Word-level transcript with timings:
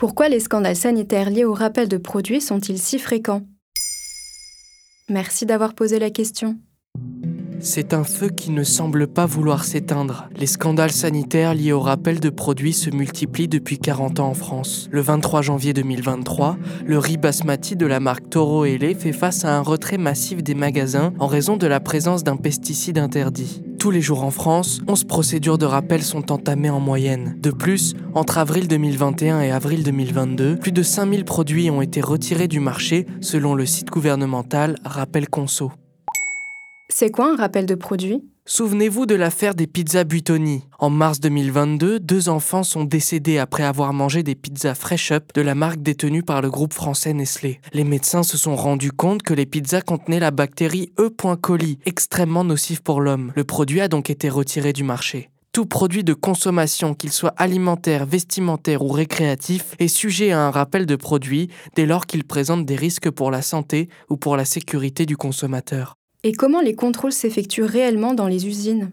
Pourquoi 0.00 0.30
les 0.30 0.40
scandales 0.40 0.76
sanitaires 0.76 1.28
liés 1.28 1.44
au 1.44 1.52
rappel 1.52 1.86
de 1.86 1.98
produits 1.98 2.40
sont-ils 2.40 2.78
si 2.78 2.98
fréquents? 2.98 3.42
Merci 5.10 5.44
d'avoir 5.44 5.74
posé 5.74 5.98
la 5.98 6.08
question. 6.08 6.58
C'est 7.62 7.92
un 7.92 8.04
feu 8.04 8.28
qui 8.28 8.50
ne 8.52 8.64
semble 8.64 9.06
pas 9.06 9.26
vouloir 9.26 9.64
s'éteindre. 9.64 10.28
Les 10.34 10.46
scandales 10.46 10.92
sanitaires 10.92 11.54
liés 11.54 11.72
au 11.72 11.80
rappel 11.80 12.18
de 12.18 12.30
produits 12.30 12.72
se 12.72 12.88
multiplient 12.88 13.48
depuis 13.48 13.78
40 13.78 14.18
ans 14.20 14.28
en 14.28 14.34
France. 14.34 14.88
Le 14.90 15.02
23 15.02 15.42
janvier 15.42 15.74
2023, 15.74 16.56
le 16.86 16.98
riz 16.98 17.18
basmati 17.18 17.76
de 17.76 17.84
la 17.84 18.00
marque 18.00 18.30
Toro 18.30 18.64
Lait 18.64 18.94
fait 18.94 19.12
face 19.12 19.44
à 19.44 19.56
un 19.56 19.60
retrait 19.60 19.98
massif 19.98 20.42
des 20.42 20.54
magasins 20.54 21.12
en 21.18 21.26
raison 21.26 21.58
de 21.58 21.66
la 21.66 21.80
présence 21.80 22.24
d'un 22.24 22.36
pesticide 22.36 22.96
interdit. 22.96 23.62
Tous 23.78 23.90
les 23.90 24.00
jours 24.00 24.24
en 24.24 24.30
France, 24.30 24.80
11 24.88 25.04
procédures 25.04 25.58
de 25.58 25.66
rappel 25.66 26.02
sont 26.02 26.32
entamées 26.32 26.70
en 26.70 26.80
moyenne. 26.80 27.36
De 27.40 27.50
plus, 27.50 27.94
entre 28.14 28.38
avril 28.38 28.68
2021 28.68 29.40
et 29.42 29.50
avril 29.50 29.82
2022, 29.82 30.56
plus 30.56 30.72
de 30.72 30.82
5000 30.82 31.24
produits 31.24 31.70
ont 31.70 31.82
été 31.82 32.00
retirés 32.00 32.48
du 32.48 32.60
marché 32.60 33.06
selon 33.20 33.54
le 33.54 33.66
site 33.66 33.88
gouvernemental 33.88 34.76
Rappel 34.84 35.28
Conso. 35.28 35.72
C'est 36.92 37.10
quoi 37.10 37.32
un 37.32 37.36
rappel 37.36 37.66
de 37.66 37.76
produit? 37.76 38.24
Souvenez-vous 38.46 39.06
de 39.06 39.14
l'affaire 39.14 39.54
des 39.54 39.68
pizzas 39.68 40.02
Buitoni. 40.02 40.64
En 40.80 40.90
mars 40.90 41.20
2022, 41.20 42.00
deux 42.00 42.28
enfants 42.28 42.64
sont 42.64 42.82
décédés 42.82 43.38
après 43.38 43.62
avoir 43.62 43.92
mangé 43.92 44.24
des 44.24 44.34
pizzas 44.34 44.74
Fresh 44.74 45.12
Up 45.12 45.30
de 45.34 45.40
la 45.40 45.54
marque 45.54 45.82
détenue 45.82 46.24
par 46.24 46.42
le 46.42 46.50
groupe 46.50 46.74
français 46.74 47.12
Nestlé. 47.12 47.60
Les 47.72 47.84
médecins 47.84 48.24
se 48.24 48.36
sont 48.36 48.56
rendus 48.56 48.90
compte 48.90 49.22
que 49.22 49.34
les 49.34 49.46
pizzas 49.46 49.82
contenaient 49.82 50.18
la 50.18 50.32
bactérie 50.32 50.92
E. 50.98 51.10
coli, 51.40 51.78
extrêmement 51.86 52.42
nocive 52.42 52.82
pour 52.82 53.00
l'homme. 53.00 53.32
Le 53.36 53.44
produit 53.44 53.80
a 53.80 53.88
donc 53.88 54.10
été 54.10 54.28
retiré 54.28 54.72
du 54.72 54.82
marché. 54.82 55.30
Tout 55.52 55.66
produit 55.66 56.02
de 56.02 56.14
consommation, 56.14 56.94
qu'il 56.94 57.12
soit 57.12 57.34
alimentaire, 57.36 58.04
vestimentaire 58.04 58.82
ou 58.82 58.88
récréatif, 58.88 59.76
est 59.78 59.88
sujet 59.88 60.32
à 60.32 60.40
un 60.40 60.50
rappel 60.50 60.86
de 60.86 60.96
produit 60.96 61.50
dès 61.76 61.86
lors 61.86 62.06
qu'il 62.06 62.24
présente 62.24 62.66
des 62.66 62.76
risques 62.76 63.10
pour 63.10 63.30
la 63.30 63.42
santé 63.42 63.88
ou 64.08 64.16
pour 64.16 64.36
la 64.36 64.44
sécurité 64.44 65.06
du 65.06 65.16
consommateur. 65.16 65.94
Et 66.22 66.32
comment 66.32 66.60
les 66.60 66.74
contrôles 66.74 67.12
s'effectuent 67.12 67.64
réellement 67.64 68.12
dans 68.12 68.26
les 68.26 68.46
usines? 68.46 68.92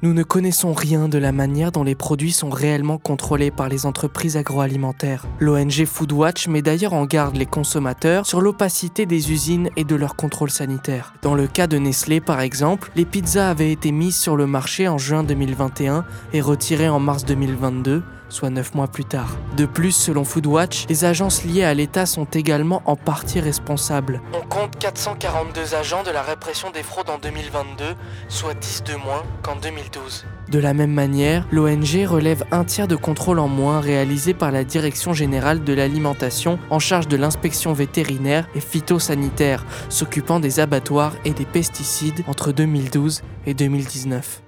Nous 0.00 0.14
ne 0.14 0.22
connaissons 0.22 0.72
rien 0.72 1.10
de 1.10 1.18
la 1.18 1.30
manière 1.30 1.72
dont 1.72 1.82
les 1.84 1.94
produits 1.94 2.32
sont 2.32 2.48
réellement 2.48 2.96
contrôlés 2.96 3.50
par 3.50 3.68
les 3.68 3.84
entreprises 3.84 4.38
agroalimentaires. 4.38 5.26
L'ONG 5.38 5.84
Foodwatch 5.84 6.48
met 6.48 6.62
d'ailleurs 6.62 6.94
en 6.94 7.04
garde 7.04 7.36
les 7.36 7.44
consommateurs 7.44 8.24
sur 8.24 8.40
l'opacité 8.40 9.04
des 9.04 9.30
usines 9.30 9.68
et 9.76 9.84
de 9.84 9.94
leur 9.94 10.16
contrôle 10.16 10.50
sanitaire. 10.50 11.12
Dans 11.20 11.34
le 11.34 11.46
cas 11.46 11.66
de 11.66 11.76
Nestlé 11.76 12.22
par 12.22 12.40
exemple, 12.40 12.90
les 12.96 13.04
pizzas 13.04 13.50
avaient 13.50 13.72
été 13.72 13.92
mises 13.92 14.16
sur 14.16 14.38
le 14.38 14.46
marché 14.46 14.88
en 14.88 14.96
juin 14.96 15.22
2021 15.22 16.06
et 16.32 16.40
retirées 16.40 16.88
en 16.88 16.98
mars 16.98 17.26
2022 17.26 18.02
soit 18.30 18.50
neuf 18.50 18.74
mois 18.74 18.88
plus 18.88 19.04
tard. 19.04 19.36
De 19.56 19.66
plus, 19.66 19.92
selon 19.92 20.24
Foodwatch, 20.24 20.86
les 20.88 21.04
agences 21.04 21.44
liées 21.44 21.64
à 21.64 21.74
l'État 21.74 22.06
sont 22.06 22.24
également 22.24 22.82
en 22.86 22.96
partie 22.96 23.40
responsables. 23.40 24.22
On 24.32 24.46
compte 24.48 24.78
442 24.78 25.74
agents 25.74 26.02
de 26.02 26.10
la 26.10 26.22
répression 26.22 26.70
des 26.70 26.82
fraudes 26.82 27.10
en 27.10 27.18
2022, 27.18 27.84
soit 28.28 28.54
10 28.54 28.84
de 28.84 28.94
moins 28.94 29.22
qu'en 29.42 29.56
2012. 29.56 30.24
De 30.50 30.58
la 30.58 30.74
même 30.74 30.92
manière, 30.92 31.46
l'ONG 31.52 32.06
relève 32.06 32.44
un 32.50 32.64
tiers 32.64 32.88
de 32.88 32.96
contrôles 32.96 33.38
en 33.38 33.48
moins 33.48 33.80
réalisés 33.80 34.34
par 34.34 34.50
la 34.50 34.64
Direction 34.64 35.12
générale 35.12 35.62
de 35.62 35.72
l'alimentation 35.72 36.58
en 36.70 36.78
charge 36.78 37.08
de 37.08 37.16
l'inspection 37.16 37.72
vétérinaire 37.72 38.48
et 38.54 38.60
phytosanitaire, 38.60 39.64
s'occupant 39.88 40.40
des 40.40 40.58
abattoirs 40.58 41.14
et 41.24 41.32
des 41.32 41.44
pesticides 41.44 42.24
entre 42.26 42.52
2012 42.52 43.22
et 43.46 43.54
2019. 43.54 44.42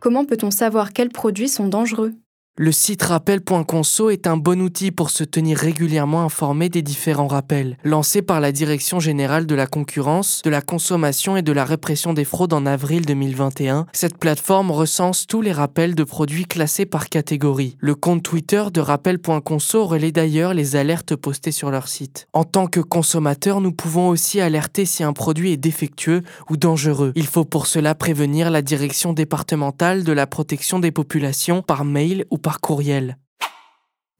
Comment 0.00 0.24
peut-on 0.24 0.50
savoir 0.50 0.92
quels 0.92 1.10
produits 1.10 1.48
sont 1.48 1.68
dangereux? 1.68 2.12
Le 2.58 2.70
site 2.70 3.04
rappel.conso 3.04 4.10
est 4.10 4.26
un 4.26 4.36
bon 4.36 4.60
outil 4.60 4.90
pour 4.90 5.08
se 5.08 5.24
tenir 5.24 5.56
régulièrement 5.56 6.22
informé 6.22 6.68
des 6.68 6.82
différents 6.82 7.26
rappels. 7.26 7.78
Lancé 7.82 8.20
par 8.20 8.40
la 8.40 8.52
Direction 8.52 9.00
générale 9.00 9.46
de 9.46 9.54
la 9.54 9.66
concurrence, 9.66 10.42
de 10.44 10.50
la 10.50 10.60
consommation 10.60 11.38
et 11.38 11.40
de 11.40 11.52
la 11.52 11.64
répression 11.64 12.12
des 12.12 12.26
fraudes 12.26 12.52
en 12.52 12.66
avril 12.66 13.06
2021, 13.06 13.86
cette 13.94 14.18
plateforme 14.18 14.70
recense 14.70 15.26
tous 15.26 15.40
les 15.40 15.50
rappels 15.50 15.94
de 15.94 16.04
produits 16.04 16.44
classés 16.44 16.84
par 16.84 17.08
catégorie. 17.08 17.78
Le 17.80 17.94
compte 17.94 18.22
Twitter 18.22 18.64
de 18.70 18.82
rappel.conso 18.82 19.86
relaie 19.86 20.12
d'ailleurs 20.12 20.52
les 20.52 20.76
alertes 20.76 21.16
postées 21.16 21.52
sur 21.52 21.70
leur 21.70 21.88
site. 21.88 22.28
En 22.34 22.44
tant 22.44 22.66
que 22.66 22.80
consommateur, 22.80 23.62
nous 23.62 23.72
pouvons 23.72 24.10
aussi 24.10 24.42
alerter 24.42 24.84
si 24.84 25.02
un 25.02 25.14
produit 25.14 25.52
est 25.52 25.56
défectueux 25.56 26.20
ou 26.50 26.58
dangereux. 26.58 27.12
Il 27.16 27.26
faut 27.26 27.46
pour 27.46 27.66
cela 27.66 27.94
prévenir 27.94 28.50
la 28.50 28.60
Direction 28.60 29.14
départementale 29.14 30.04
de 30.04 30.12
la 30.12 30.26
protection 30.26 30.80
des 30.80 30.92
populations 30.92 31.62
par 31.62 31.86
mail 31.86 32.26
ou 32.30 32.41
par 32.42 32.60
courriel. 32.60 33.16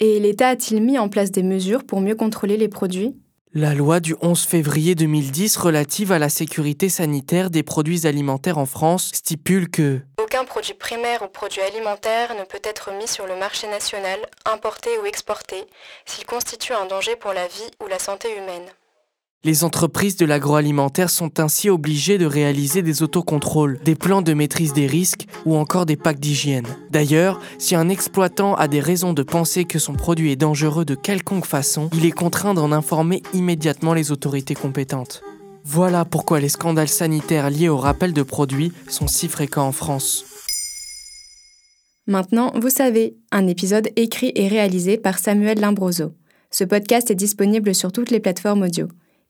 Et 0.01 0.19
l'État 0.19 0.49
a-t-il 0.49 0.83
mis 0.83 0.99
en 0.99 1.09
place 1.09 1.31
des 1.31 1.43
mesures 1.43 1.85
pour 1.85 2.01
mieux 2.01 2.17
contrôler 2.17 2.57
les 2.57 2.69
produits? 2.69 3.15
La 3.55 3.75
loi 3.75 4.01
du 4.01 4.17
11 4.23 4.41
février 4.47 4.95
2010 4.95 5.59
relative 5.59 6.11
à 6.11 6.19
la 6.19 6.31
sécurité 6.31 6.89
sanitaire 6.89 7.51
des 7.51 7.63
produits 7.63 8.07
alimentaires 8.07 8.57
en 8.57 8.65
France 8.65 9.11
stipule 9.13 9.69
que 9.69 10.01
Aucun 10.23 10.47
produit 10.47 10.73
primaire 10.73 11.23
ou 11.23 11.29
produit 11.29 11.61
alimentaire 11.61 12.35
ne 12.35 12.45
peut 12.45 12.63
être 12.65 12.91
mis 12.99 13.07
sur 13.07 13.27
le 13.27 13.37
marché 13.37 13.69
national, 13.69 14.19
importé 14.51 14.89
ou 15.03 15.07
exporté, 15.07 15.67
s'il 16.07 16.25
constitue 16.25 16.73
un 16.73 16.87
danger 16.87 17.15
pour 17.15 17.35
la 17.35 17.47
vie 17.47 17.71
ou 17.85 17.89
la 17.89 17.99
santé 17.99 18.29
humaine. 18.33 18.65
Les 19.45 19.65
entreprises 19.65 20.17
de 20.17 20.25
l'agroalimentaire 20.25 21.11
sont 21.11 21.41
ainsi 21.41 21.69
obligées 21.69 22.17
de 22.17 22.27
réaliser 22.27 22.81
des 22.83 23.03
autocontrôles, 23.03 23.81
des 23.85 23.97
plans 23.97 24.23
de 24.23 24.35
maîtrise 24.35 24.73
des 24.73 24.87
risques 24.87 25.27
ou 25.45 25.57
encore 25.57 25.85
des 25.85 25.97
packs 25.97 26.21
d'hygiène. 26.21 26.69
D'ailleurs, 26.91 27.41
si 27.59 27.75
un 27.75 27.89
exploitant 27.89 28.55
a 28.55 28.69
des 28.69 28.79
raisons 28.79 29.13
de 29.13 29.25
penser 29.25 29.65
que 29.65 29.81
son 29.81 29.95
produit 29.95 30.31
est 30.31 30.37
dangereux 30.37 30.85
de 30.85 30.95
quelconque 30.95 31.45
façon, 31.45 31.91
il 31.93 32.07
est 32.07 32.13
contraint 32.13 32.55
d'en 32.55 32.71
informer 32.71 33.21
immédiatement 33.35 33.95
les 33.95 34.13
autorités 34.13 34.55
compétentes. 34.55 35.25
Voilà 35.65 36.05
pourquoi 36.05 36.39
les 36.39 36.49
scandales 36.49 36.87
sanitaires 36.87 37.51
liés 37.51 37.69
au 37.69 37.79
rappel 37.79 38.13
de 38.13 38.23
produits 38.23 38.73
sont 38.89 39.09
si 39.09 39.27
fréquents 39.27 39.67
en 39.67 39.73
France. 39.73 40.25
Maintenant, 42.07 42.53
vous 42.61 42.71
savez, 42.71 43.17
un 43.33 43.49
épisode 43.49 43.89
écrit 43.97 44.31
et 44.37 44.47
réalisé 44.47 44.99
par 44.99 45.19
Samuel 45.19 45.59
Limbroso. 45.59 46.13
Ce 46.53 46.63
podcast 46.63 47.11
est 47.11 47.17
disponible 47.17 47.75
sur 47.75 47.91
toutes 47.91 48.11
les 48.11 48.21
plateformes 48.21 48.63
audio. 48.63 48.87